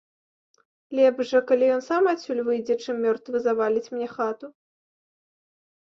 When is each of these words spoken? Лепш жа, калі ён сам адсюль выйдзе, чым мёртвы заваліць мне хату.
Лепш 0.99 1.27
жа, 1.33 1.41
калі 1.51 1.65
ён 1.75 1.83
сам 1.89 2.03
адсюль 2.13 2.43
выйдзе, 2.49 2.73
чым 2.85 2.95
мёртвы 3.07 3.35
заваліць 3.49 3.87
мне 3.95 4.07
хату. 4.19 4.47